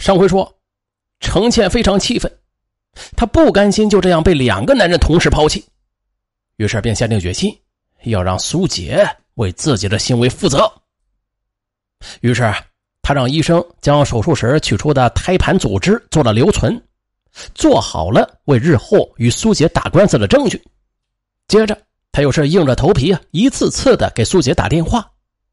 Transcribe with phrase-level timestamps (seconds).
[0.00, 0.50] 上回说，
[1.20, 2.32] 程倩非常气愤，
[3.14, 5.62] 她不甘心就这样被两个男人同时抛弃，
[6.56, 7.54] 于是便下定决心
[8.04, 10.72] 要让苏杰为自己的行为负责。
[12.22, 12.50] 于是，
[13.02, 16.82] 他让医生将手术时取出的胎盘组织做了留存，
[17.54, 20.62] 做好了为日后与苏杰打官司的证据。
[21.46, 21.76] 接着，
[22.10, 25.06] 他又是硬着头皮啊，一次次的给苏杰打电话。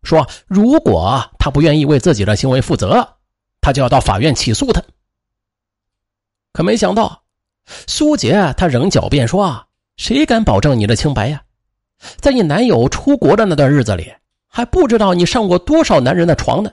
[0.04, 3.06] 说：“如果他不愿意为自己的行为负责，
[3.68, 4.82] 他就要到法院起诉他。”
[6.54, 7.24] 可没想到，
[7.86, 9.68] 苏杰他仍狡辩说
[9.98, 11.44] ：“谁敢保证你的清白呀？
[12.16, 14.10] 在你男友出国的那段日子里，
[14.48, 16.72] 还不知道你上过多少男人的床呢？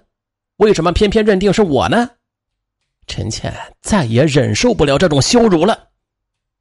[0.58, 2.08] 为什么偏偏认定是我呢？”
[3.08, 3.52] 陈倩
[3.82, 5.88] 再也忍受不了这种羞辱了，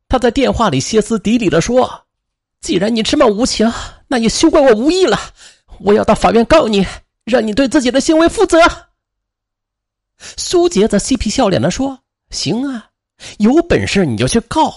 [0.07, 2.07] 她在电话里歇斯底里的说
[2.59, 3.71] ：“既然你这么无情，
[4.07, 5.19] 那也休怪我无义了。”
[5.79, 6.85] 我要到法院告你，
[7.23, 8.57] 让你对自己的行为负责。
[10.37, 11.99] 苏杰则嬉皮笑脸的说
[12.31, 12.89] ：“行啊，
[13.39, 14.73] 有本事你就去告。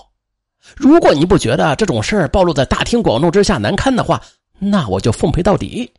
[0.76, 4.20] 如果你不觉得这种事儿暴露在大庭广众之下难堪的话，
[4.58, 5.92] 那我就奉陪到底。”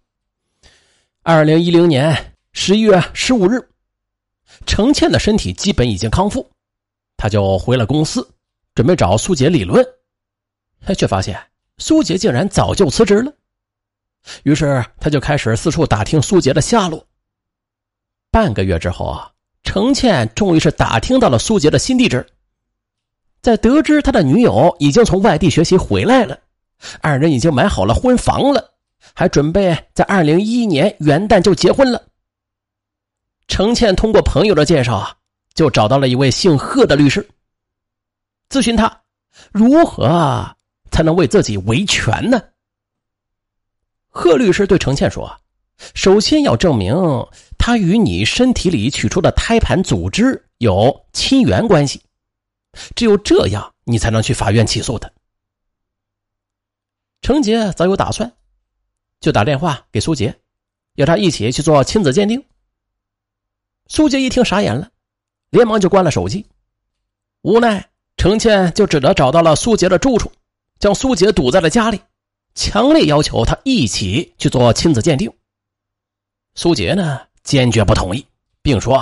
[1.24, 3.66] 二零一零年十一月十五日，
[4.66, 6.50] 程倩的身体基本已经康复，
[7.18, 8.28] 他就回了公司，
[8.76, 9.86] 准备找苏杰理论，
[10.98, 11.38] 却发现
[11.80, 13.34] 苏杰竟然早就辞职了。
[14.44, 17.06] 于是他就开始四处打听苏杰的下落。
[18.32, 19.32] 半个月之后啊，
[19.68, 22.26] 程倩终于是打听到了苏杰的新地址。
[23.42, 26.40] 在得知他的女友已经从外地学习回来了，
[27.02, 28.72] 二人已经买好了婚房了，
[29.14, 32.02] 还准备在二零一一年元旦就结婚了。
[33.50, 35.14] 程倩通过朋友的介绍啊，
[35.54, 37.28] 就找到了一位姓贺的律师，
[38.50, 39.02] 咨询他
[39.52, 40.56] 如何
[40.92, 42.42] 才能为自己维权呢？
[44.08, 45.30] 贺律师对程倩说
[45.94, 46.96] ：“首先要证明
[47.68, 52.02] 他与你身体里取出的胎盘组织有亲缘关系，
[52.96, 55.12] 只有这样，你才能去法院起诉他。”
[57.22, 58.32] 程杰早有打算，
[59.20, 60.40] 就打电话给苏杰，
[60.96, 62.42] 要他一起去做亲子鉴定。
[63.88, 64.90] 苏杰一听傻眼了，
[65.50, 66.46] 连忙就关了手机。
[67.42, 70.32] 无奈，程倩就只得找到了苏杰的住处，
[70.80, 72.00] 将苏杰堵在了家里。
[72.56, 75.30] 强烈要求他一起去做亲子鉴定。
[76.56, 78.28] 苏杰呢，坚决不同意，
[78.62, 78.98] 并说：“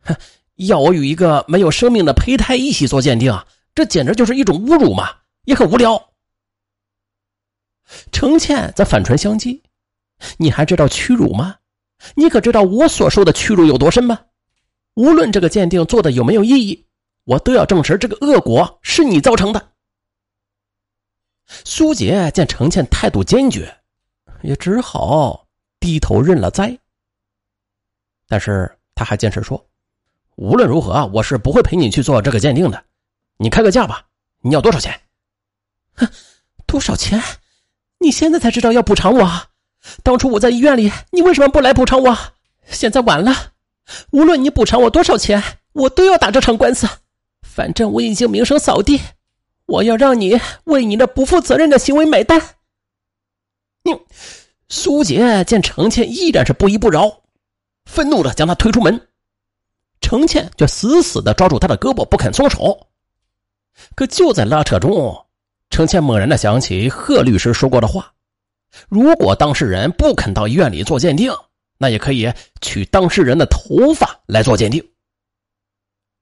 [0.00, 0.16] 哼，
[0.54, 3.38] 要我与一个没有生命的胚胎一起做鉴定，
[3.74, 5.10] 这简直就是一种侮辱嘛，
[5.44, 6.02] 也很无聊。”
[8.10, 9.60] 程倩则反唇相讥
[10.40, 11.56] ：“你还知道屈辱吗？
[12.14, 14.18] 你可知道我所受的屈辱有多深吗？
[14.94, 16.86] 无论这个鉴定做的有没有意义，
[17.24, 19.68] 我都要证实这个恶果是你造成的。”
[21.46, 23.76] 苏杰见程倩态度坚决，
[24.40, 25.46] 也只好
[25.78, 26.78] 低头认了栽。
[28.32, 29.62] 但是他还坚持说
[30.36, 32.82] ：“无论如何，我是不会陪你去做这个鉴定的。
[33.36, 34.06] 你开个价吧，
[34.40, 34.98] 你要多少钱
[35.92, 36.08] ？”“哼，
[36.64, 37.22] 多少钱？
[37.98, 39.30] 你现在才知道要补偿我？
[40.02, 42.18] 当初我在医院里，你为什么不来补偿我？
[42.66, 43.52] 现在晚了。
[44.12, 45.42] 无论你补偿我多少钱，
[45.74, 46.88] 我都要打这场官司。
[47.42, 48.98] 反正我已经名声扫地。”
[49.66, 52.40] 我要让你为你的不负责任的行为买单。
[53.82, 53.92] 你，
[54.68, 57.21] 苏杰见程倩依然是不依不饶，
[57.84, 59.08] 愤怒的将他推出门。
[60.00, 62.88] 程倩却死死的抓住他的胳膊不肯松手。
[63.94, 65.26] 可就在拉扯中，
[65.70, 68.12] 程倩猛然的想起贺律师说过的话：
[68.88, 71.32] 如果当事人不肯到医院里做鉴定，
[71.78, 74.82] 那也可以取当事人的头发来做鉴定。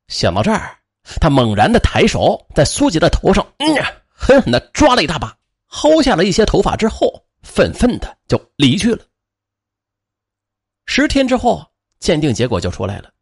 [0.08, 0.76] 想到这儿。
[1.18, 3.66] 他猛然的抬手，在苏杰的头上，嗯，
[4.06, 5.34] 狠狠的抓了一大把，
[5.68, 9.02] 薅下了一些头发之后，愤愤的就离去了。
[10.92, 11.64] 十天之后，
[12.00, 13.12] 鉴定结果就出来了，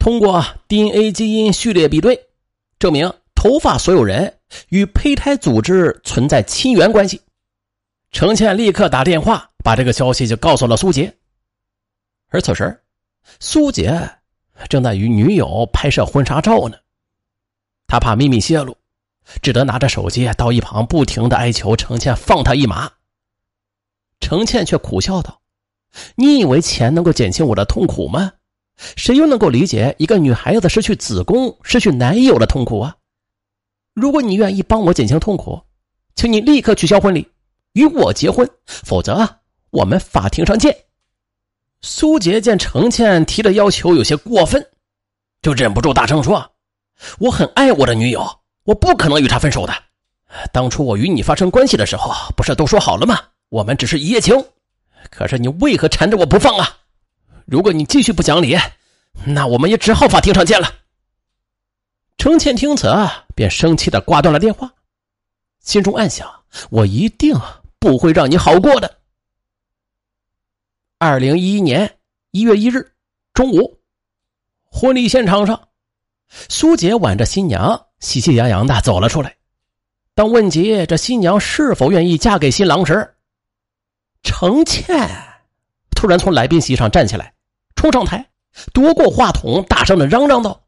[0.00, 2.20] 通过 DNA 基因序列比对，
[2.80, 7.22] 证明头发所有人与胚胎组织存在亲缘关系。
[8.10, 11.16] 程倩立刻打电话把这个消息就告诉了苏杰，
[12.30, 12.82] 而此时，
[13.38, 13.96] 苏杰
[14.68, 16.76] 正在与女友拍摄婚纱照呢。
[17.86, 18.76] 他怕秘密泄露，
[19.40, 22.90] 只得拿着手机到一旁不停的哀求程倩放他一马。
[24.18, 25.40] 程倩却苦笑道
[26.16, 28.32] ：“你以为钱能够减轻我的痛苦吗？
[28.96, 32.96] 谁又能够理解一个女孩子失去子宫、失去男友的痛苦啊？
[33.94, 35.62] 如果你愿意帮我减轻痛苦，
[36.16, 37.28] 请你立刻取消婚礼，
[37.74, 39.38] 与我结婚，否则
[39.70, 40.76] 我们法庭上见。”
[41.82, 44.66] 苏杰见程倩提的要求有些过分，
[45.42, 46.50] 就忍不住大声说。
[47.18, 49.74] 我很爱我的女友，我不可能与她分手的。
[50.52, 53.20] 当初我与你发生关系的时候，不是都说好了吗？
[53.50, 54.34] 我们只是一夜情。
[55.10, 56.78] 可是你为何缠着我不放啊？
[57.46, 58.56] 如果你继续不讲理，
[59.26, 60.72] 那我们也只好法庭上见了。
[62.16, 62.90] 程倩听此，
[63.34, 64.72] 便生气的挂断了电话，
[65.60, 66.26] 心中暗想：
[66.70, 67.36] 我一定
[67.78, 68.98] 不会让你好过的。
[70.98, 71.98] 二零一一年
[72.30, 72.92] 一月一日
[73.34, 73.78] 中午，
[74.64, 75.68] 婚礼现场上，
[76.48, 79.36] 苏杰挽着新娘，喜气洋洋的走了出来。
[80.14, 83.14] 当问及这新娘是否愿意嫁给新郎时，
[84.24, 85.08] 程倩
[85.94, 87.32] 突然从来宾席上站起来，
[87.76, 88.26] 冲上台，
[88.72, 90.64] 夺过话筒，大声的嚷嚷道：“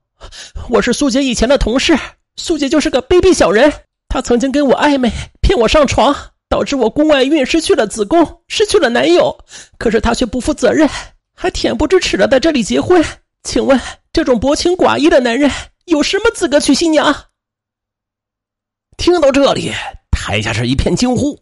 [0.71, 1.99] 我是苏杰以前的同事，
[2.37, 3.73] 苏杰就是个卑鄙小人，
[4.09, 5.11] 他曾经跟我暧昧，
[5.41, 6.15] 骗我上床。”
[6.49, 9.37] 导致我宫外孕，失去了子宫，失去了男友。
[9.79, 10.89] 可是他却不负责任，
[11.35, 13.05] 还恬不知耻的在这里结婚。
[13.43, 13.81] 请问，
[14.13, 15.51] 这种薄情寡义的男人
[15.87, 17.13] 有什么资格娶新娘？
[18.97, 19.73] 听到这里，
[20.13, 21.37] 台下是一片惊呼，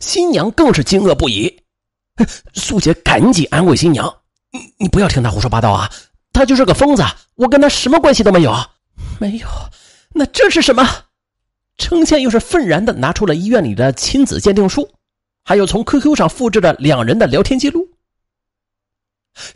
[0.00, 1.62] 新娘更是惊愕不已。
[2.54, 4.12] 苏杰赶紧安慰新娘
[4.52, 5.90] ：“你你不要听他胡说八道啊，
[6.32, 7.02] 他就是个疯子，
[7.34, 8.54] 我跟他什么关系都没有。”
[9.18, 9.46] 没有，
[10.12, 10.88] 那这是什么？
[11.76, 14.88] 程倩又是愤然的拿出了医院里的亲子鉴定书，
[15.44, 17.88] 还有从 QQ 上复制的两人的聊天记录。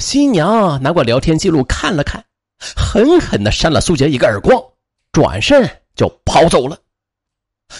[0.00, 2.24] 新娘拿过聊天记录看了看，
[2.76, 4.60] 狠狠的扇了苏杰一个耳光，
[5.12, 6.76] 转身就跑走了。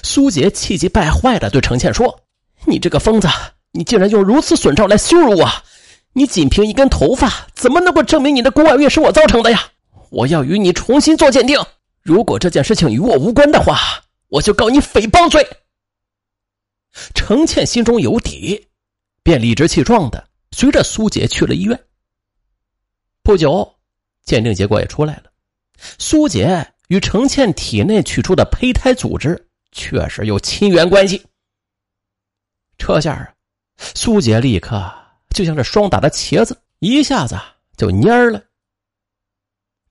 [0.04, 2.20] 苏杰气急败坏的对程倩说
[2.66, 3.28] ：“你这个疯子，
[3.72, 5.48] 你竟然用如此损招来羞辱我！
[6.12, 9.62] 你仅凭一根头发，怎么能够证明你的宫外孕是我造成的呀？
[10.10, 11.58] 我要与你重新做鉴定，
[12.02, 13.78] 如果这件事情与我无关的话。”
[14.30, 15.48] 我就告你诽谤罪。
[17.14, 18.68] 程倩心中有底，
[19.22, 21.80] 便理直气壮的随着苏杰去了医院。
[23.22, 23.76] 不久，
[24.26, 25.30] 鉴定结果也出来了，
[25.98, 31.24] 苏杰与程倩体内取出的胚胎组织确实有亲缘关系。
[32.78, 33.34] 这下，
[33.76, 34.90] 苏杰立刻
[35.30, 37.36] 就像是霜打的茄子，一下子
[37.76, 38.42] 就蔫了。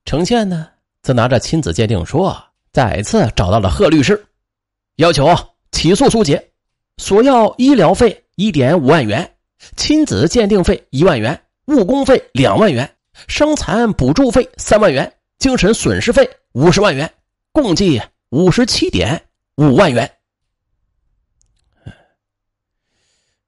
[0.06, 0.68] 程倩呢，
[1.04, 2.34] 则拿着亲子鉴定书。
[2.72, 4.26] 再次找到了贺律师，
[4.98, 5.36] 要求
[5.72, 6.52] 起诉苏杰，
[6.98, 9.36] 索要医疗费一点五万元，
[9.76, 12.96] 亲子鉴定费一万元，误工费两万元，
[13.28, 17.12] 伤残补助费三万元，精神损失费五十万元，
[17.52, 18.00] 共计
[18.30, 19.20] 五十七点
[19.56, 20.17] 五万元。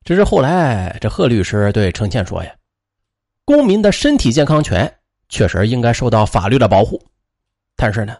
[0.09, 2.51] 只是后来，这贺律师对程倩说：“呀，
[3.45, 4.91] 公民的身体健康权
[5.29, 6.99] 确实应该受到法律的保护，
[7.75, 8.17] 但是呢。”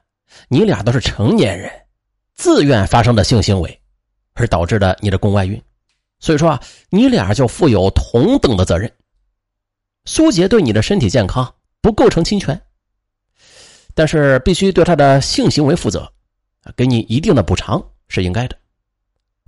[0.50, 1.68] 你俩都是成年人，
[2.36, 3.82] 自愿发生的性行为，
[4.36, 5.60] 而导致的你的宫外孕，
[6.20, 8.94] 所以说啊，你俩就负有同等的责任。
[10.06, 11.52] 苏杰对你的身体健康
[11.82, 12.62] 不构成侵权，
[13.96, 16.08] 但是必须对他的性行为负责，
[16.76, 18.56] 给你一定的补偿是应该的。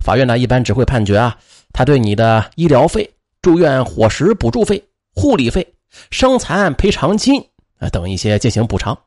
[0.02, 1.38] 法院呢一般只会判决啊，
[1.72, 3.08] 他对你的医疗费、
[3.40, 4.82] 住院伙食补助费、
[5.14, 5.66] 护理费、
[6.10, 7.40] 伤残赔偿金
[7.78, 8.98] 啊等一些进行补偿，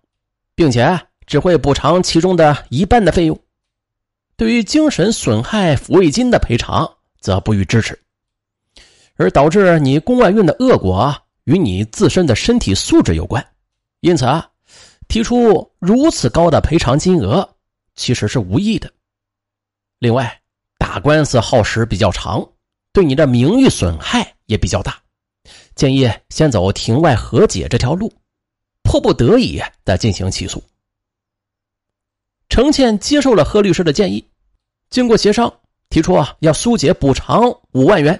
[0.56, 1.00] 并且。
[1.28, 3.40] 只会补偿其中的一半的费用，
[4.38, 6.88] 对于精神损害抚慰金的赔偿
[7.20, 8.00] 则不予支持。
[9.16, 11.12] 而导致你宫外孕的恶果
[11.46, 13.44] 与你自身的身体素质有关，
[14.02, 14.48] 因此啊，
[15.08, 17.50] 提出如此高的赔偿金额
[17.96, 18.88] 其实是无益的。
[19.98, 20.40] 另外，
[20.78, 22.48] 打官司耗时比较长，
[22.94, 24.98] 对你的名誉损害也比较大，
[25.76, 28.12] 建议先走庭外和解这条路，
[28.84, 30.64] 迫不得已的进行起诉。
[32.50, 34.24] 程倩接受了贺律师的建议，
[34.90, 35.52] 经过协商，
[35.90, 38.20] 提出啊要苏杰补偿五万元。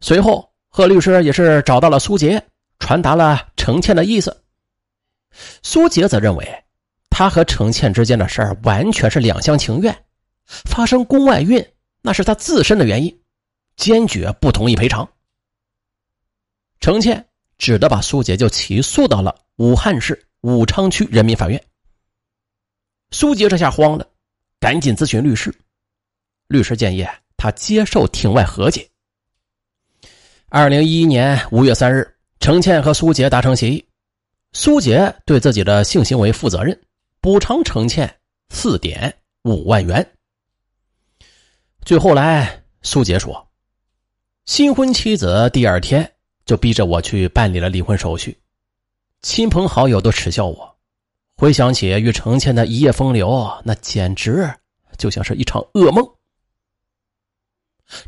[0.00, 2.42] 随后，贺律师也是找到了苏杰，
[2.80, 4.36] 传达了程倩的意思。
[5.62, 6.64] 苏杰则认为，
[7.08, 10.03] 他和程倩之间的事儿完全是两厢情愿，
[10.46, 11.64] 发生宫外孕
[12.02, 13.20] 那是他自身的原因，
[13.76, 15.08] 坚决不同意赔偿。
[16.80, 21.64] 程倩只得把苏杰就起诉到了武汉市武昌区人民法院。
[23.10, 24.06] 苏杰这下慌了，
[24.60, 25.54] 赶紧咨询律师。
[26.48, 28.86] 律师建议他接受庭外和解。
[30.50, 32.06] 二零一一年五月三日，
[32.38, 33.84] 程倩和苏杰达成协议，
[34.52, 36.78] 苏杰对自己的性行为负责任，
[37.20, 38.20] 补偿程倩
[38.50, 40.06] 四点五万元。
[41.84, 43.46] 据后来，苏杰说，
[44.46, 46.14] 新婚妻子第二天
[46.46, 48.40] 就逼着我去办理了离婚手续，
[49.20, 50.78] 亲朋好友都耻笑我。
[51.36, 54.50] 回想起与程倩的一夜风流，那简直
[54.96, 56.02] 就像是一场噩梦。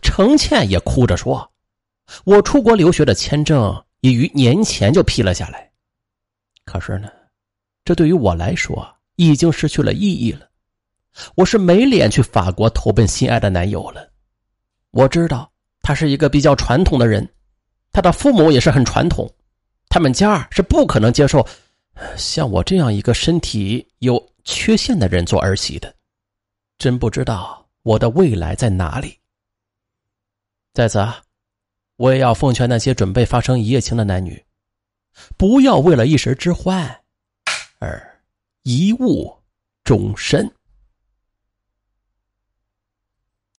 [0.01, 1.53] 程倩也哭着说
[2.25, 5.71] ：“我出国留学的签证已于年前就批了下来，
[6.65, 7.11] 可是呢，
[7.85, 10.49] 这对于我来说已经失去了意义了。
[11.35, 14.09] 我是没脸去法国投奔心爱的男友了。
[14.91, 17.29] 我知道他是一个比较传统的人，
[17.93, 19.31] 他的父母也是很传统。”
[19.89, 21.47] 他们家是不可能接受
[22.17, 25.95] 像我这样一个身体有缺陷的人做儿媳的。
[26.77, 29.17] 真不知道我的未来在哪里。
[30.75, 31.23] 在此啊，
[31.97, 34.45] 我也要奉劝那些准备发生一夜情的男女，
[35.39, 37.01] 不要为了一时之欢
[37.79, 38.21] 而
[38.65, 39.35] 贻误
[39.85, 40.53] 终身。